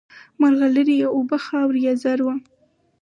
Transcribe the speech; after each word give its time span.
مرغلري 0.39 0.95
یې 1.01 1.07
اوبه 1.15 1.37
خاوره 1.45 1.79
یې 1.85 1.93
زر 2.03 2.19
وه 2.25 2.35